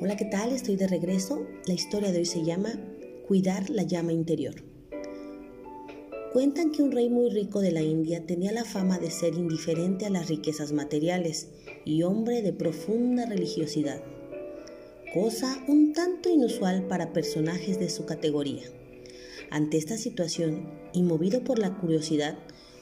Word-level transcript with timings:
Hola, 0.00 0.16
¿qué 0.16 0.24
tal? 0.24 0.52
Estoy 0.52 0.76
de 0.76 0.88
regreso. 0.88 1.46
La 1.66 1.74
historia 1.74 2.10
de 2.10 2.18
hoy 2.18 2.24
se 2.24 2.44
llama 2.44 2.72
Cuidar 3.28 3.70
la 3.70 3.84
llama 3.84 4.12
interior. 4.12 4.54
Cuentan 6.32 6.72
que 6.72 6.82
un 6.82 6.90
rey 6.90 7.08
muy 7.08 7.30
rico 7.30 7.60
de 7.60 7.70
la 7.70 7.82
India 7.82 8.26
tenía 8.26 8.50
la 8.50 8.64
fama 8.64 8.98
de 8.98 9.10
ser 9.10 9.34
indiferente 9.34 10.06
a 10.06 10.10
las 10.10 10.28
riquezas 10.28 10.72
materiales 10.72 11.48
y 11.84 12.02
hombre 12.02 12.42
de 12.42 12.52
profunda 12.52 13.26
religiosidad, 13.26 14.02
cosa 15.14 15.62
un 15.68 15.92
tanto 15.92 16.30
inusual 16.30 16.88
para 16.88 17.12
personajes 17.12 17.78
de 17.78 17.90
su 17.90 18.06
categoría. 18.06 18.64
Ante 19.50 19.76
esta 19.76 19.96
situación, 19.96 20.68
y 20.92 21.02
movido 21.02 21.44
por 21.44 21.58
la 21.58 21.76
curiosidad, 21.76 22.38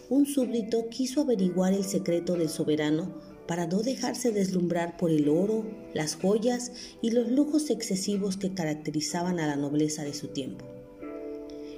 un 0.09 0.25
súbdito 0.25 0.89
quiso 0.89 1.21
averiguar 1.21 1.75
el 1.75 1.85
secreto 1.85 2.35
del 2.35 2.49
soberano 2.49 3.28
para 3.49 3.67
no 3.67 3.83
dejarse 3.83 4.31
deslumbrar 4.31 4.99
por 4.99 5.11
el 5.11 5.29
oro, 5.31 5.65
las 5.95 6.17
joyas 6.17 6.71
y 7.01 7.11
los 7.11 7.31
lujos 7.31 7.71
excesivos 7.71 8.37
que 8.37 8.53
caracterizaban 8.53 9.41
a 9.41 9.47
la 9.47 9.57
nobleza 9.57 10.05
de 10.05 10.13
su 10.13 10.29
tiempo. 10.29 10.67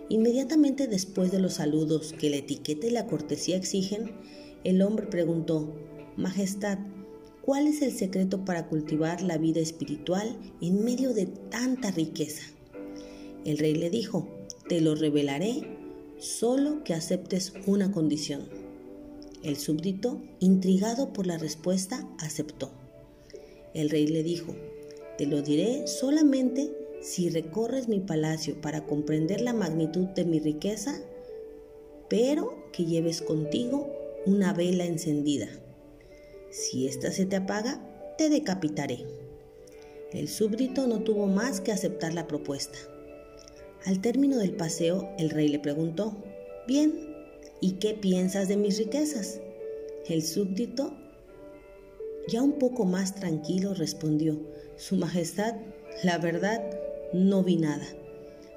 Inmediatamente 0.08 0.88
después 0.88 1.30
de 1.30 1.38
los 1.38 1.54
saludos 1.54 2.12
que 2.18 2.28
la 2.28 2.38
etiqueta 2.38 2.88
y 2.88 2.90
la 2.90 3.06
cortesía 3.06 3.56
exigen, 3.56 4.10
el 4.64 4.82
hombre 4.82 5.06
preguntó, 5.06 5.72
Majestad, 6.16 6.80
¿cuál 7.40 7.68
es 7.68 7.82
el 7.82 7.92
secreto 7.92 8.44
para 8.44 8.66
cultivar 8.66 9.22
la 9.22 9.38
vida 9.38 9.60
espiritual 9.60 10.36
en 10.60 10.84
medio 10.84 11.14
de 11.14 11.26
tanta 11.26 11.92
riqueza? 11.92 12.42
El 13.44 13.58
rey 13.58 13.76
le 13.76 13.90
dijo, 13.90 14.28
Te 14.68 14.80
lo 14.80 14.96
revelaré 14.96 15.78
solo 16.18 16.82
que 16.82 16.94
aceptes 16.94 17.52
una 17.66 17.92
condición. 17.92 18.59
El 19.42 19.56
súbdito, 19.56 20.20
intrigado 20.38 21.12
por 21.14 21.26
la 21.26 21.38
respuesta, 21.38 22.06
aceptó. 22.18 22.70
El 23.72 23.88
rey 23.88 24.06
le 24.06 24.22
dijo, 24.22 24.54
te 25.16 25.26
lo 25.26 25.40
diré 25.40 25.86
solamente 25.86 26.70
si 27.00 27.30
recorres 27.30 27.88
mi 27.88 28.00
palacio 28.00 28.60
para 28.60 28.86
comprender 28.86 29.40
la 29.40 29.54
magnitud 29.54 30.08
de 30.08 30.26
mi 30.26 30.40
riqueza, 30.40 31.00
pero 32.08 32.70
que 32.72 32.84
lleves 32.84 33.22
contigo 33.22 33.90
una 34.26 34.52
vela 34.52 34.84
encendida. 34.84 35.48
Si 36.50 36.86
ésta 36.86 37.10
se 37.10 37.24
te 37.24 37.36
apaga, 37.36 38.14
te 38.18 38.28
decapitaré. 38.28 39.06
El 40.12 40.28
súbdito 40.28 40.86
no 40.86 41.00
tuvo 41.00 41.26
más 41.26 41.60
que 41.60 41.72
aceptar 41.72 42.12
la 42.12 42.26
propuesta. 42.26 42.78
Al 43.86 44.02
término 44.02 44.36
del 44.36 44.52
paseo, 44.52 45.08
el 45.18 45.30
rey 45.30 45.48
le 45.48 45.60
preguntó, 45.60 46.22
Bien, 46.66 47.09
¿y 47.60 47.72
qué 47.72 47.94
piensas 47.94 48.48
de 48.48 48.56
mis 48.56 48.78
riquezas? 48.78 49.40
El 50.08 50.22
súbdito, 50.22 50.92
ya 52.28 52.42
un 52.42 52.58
poco 52.58 52.84
más 52.84 53.14
tranquilo, 53.14 53.74
respondió, 53.74 54.40
Su 54.76 54.96
Majestad, 54.96 55.56
la 56.02 56.18
verdad, 56.18 56.62
no 57.12 57.42
vi 57.42 57.56
nada. 57.56 57.86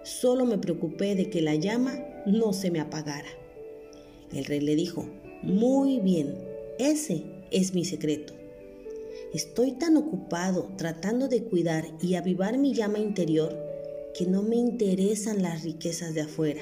Solo 0.04 0.46
me 0.46 0.58
preocupé 0.58 1.16
de 1.16 1.30
que 1.30 1.42
la 1.42 1.56
llama 1.56 2.00
no 2.26 2.54
se 2.54 2.72
me 2.72 2.80
apagara. 2.80 3.30
El 4.34 4.46
rey 4.46 4.62
le 4.62 4.76
dijo, 4.76 5.06
Muy 5.42 6.00
bien, 6.00 6.36
ese 6.80 7.24
es 7.52 7.74
mi 7.74 7.86
secreto. 7.86 8.34
Estoy 9.34 9.72
tan 9.74 9.98
ocupado 9.98 10.70
tratando 10.78 11.28
de 11.28 11.44
cuidar 11.44 11.86
y 12.02 12.16
avivar 12.16 12.58
mi 12.58 12.74
llama 12.74 13.00
interior 13.00 13.58
que 14.18 14.26
no 14.26 14.44
me 14.44 14.56
interesan 14.56 15.42
las 15.42 15.64
riquezas 15.64 16.14
de 16.14 16.22
afuera. 16.22 16.62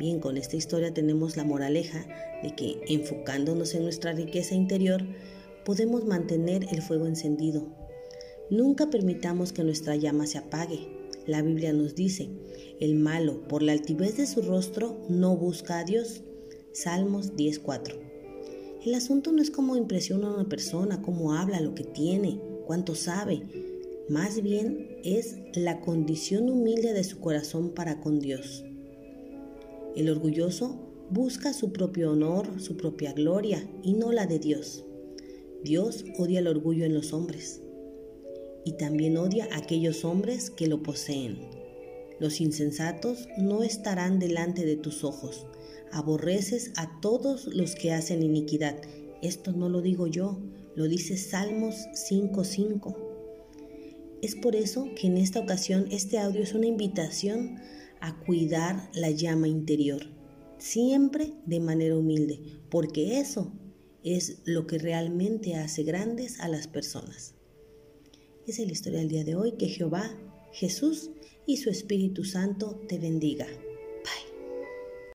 Bien, 0.00 0.18
con 0.18 0.38
esta 0.38 0.56
historia 0.56 0.94
tenemos 0.94 1.36
la 1.36 1.44
moraleja 1.44 2.06
de 2.42 2.54
que 2.56 2.80
enfocándonos 2.88 3.74
en 3.74 3.82
nuestra 3.82 4.14
riqueza 4.14 4.54
interior, 4.54 5.04
podemos 5.62 6.06
mantener 6.06 6.66
el 6.72 6.80
fuego 6.80 7.04
encendido. 7.06 7.66
Nunca 8.48 8.88
permitamos 8.88 9.52
que 9.52 9.62
nuestra 9.62 9.96
llama 9.96 10.26
se 10.26 10.38
apague. 10.38 10.88
La 11.26 11.42
Biblia 11.42 11.74
nos 11.74 11.94
dice, 11.96 12.30
el 12.80 12.94
malo, 12.94 13.46
por 13.46 13.62
la 13.62 13.72
altivez 13.72 14.16
de 14.16 14.26
su 14.26 14.40
rostro, 14.40 15.04
no 15.10 15.36
busca 15.36 15.80
a 15.80 15.84
Dios. 15.84 16.22
Salmos 16.72 17.36
10.4. 17.36 17.98
El 18.86 18.94
asunto 18.94 19.32
no 19.32 19.42
es 19.42 19.50
cómo 19.50 19.76
impresiona 19.76 20.28
a 20.28 20.34
una 20.34 20.48
persona, 20.48 21.02
cómo 21.02 21.34
habla, 21.34 21.60
lo 21.60 21.74
que 21.74 21.84
tiene, 21.84 22.40
cuánto 22.66 22.94
sabe, 22.94 23.42
más 24.08 24.42
bien 24.42 24.96
es 25.04 25.36
la 25.52 25.82
condición 25.82 26.48
humilde 26.48 26.94
de 26.94 27.04
su 27.04 27.20
corazón 27.20 27.74
para 27.74 28.00
con 28.00 28.18
Dios. 28.18 28.64
El 29.96 30.08
orgulloso 30.08 30.78
busca 31.10 31.52
su 31.52 31.72
propio 31.72 32.12
honor, 32.12 32.60
su 32.60 32.76
propia 32.76 33.12
gloria 33.12 33.68
y 33.82 33.94
no 33.94 34.12
la 34.12 34.26
de 34.26 34.38
Dios. 34.38 34.84
Dios 35.64 36.04
odia 36.18 36.38
el 36.38 36.46
orgullo 36.46 36.84
en 36.84 36.94
los 36.94 37.12
hombres 37.12 37.60
y 38.64 38.72
también 38.72 39.16
odia 39.16 39.48
a 39.52 39.58
aquellos 39.58 40.04
hombres 40.04 40.50
que 40.50 40.66
lo 40.66 40.82
poseen. 40.82 41.38
Los 42.20 42.40
insensatos 42.40 43.28
no 43.38 43.62
estarán 43.62 44.18
delante 44.18 44.64
de 44.64 44.76
tus 44.76 45.04
ojos. 45.04 45.46
Aborreces 45.90 46.72
a 46.76 47.00
todos 47.00 47.46
los 47.46 47.74
que 47.74 47.92
hacen 47.92 48.22
iniquidad. 48.22 48.80
Esto 49.22 49.52
no 49.52 49.68
lo 49.68 49.80
digo 49.80 50.06
yo, 50.06 50.38
lo 50.76 50.86
dice 50.86 51.16
Salmos 51.16 51.74
5.5. 51.94 53.09
Es 54.22 54.34
por 54.34 54.54
eso 54.54 54.86
que 54.94 55.06
en 55.06 55.16
esta 55.16 55.40
ocasión 55.40 55.86
este 55.90 56.18
audio 56.18 56.42
es 56.42 56.52
una 56.54 56.66
invitación 56.66 57.58
a 58.00 58.18
cuidar 58.20 58.90
la 58.94 59.10
llama 59.10 59.48
interior, 59.48 60.02
siempre 60.58 61.32
de 61.46 61.60
manera 61.60 61.96
humilde, 61.96 62.40
porque 62.70 63.18
eso 63.18 63.52
es 64.04 64.42
lo 64.44 64.66
que 64.66 64.78
realmente 64.78 65.54
hace 65.54 65.84
grandes 65.84 66.38
a 66.40 66.48
las 66.48 66.68
personas. 66.68 67.34
Es 68.46 68.58
la 68.58 68.72
historia 68.72 68.98
del 68.98 69.08
día 69.08 69.24
de 69.24 69.36
hoy, 69.36 69.52
que 69.52 69.68
Jehová, 69.68 70.18
Jesús 70.52 71.10
y 71.46 71.56
su 71.56 71.70
Espíritu 71.70 72.24
Santo 72.24 72.80
te 72.88 72.98
bendiga. 72.98 73.46